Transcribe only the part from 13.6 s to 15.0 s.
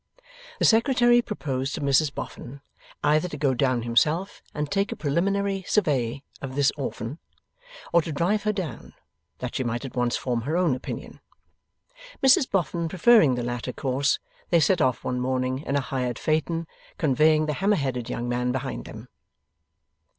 course, they set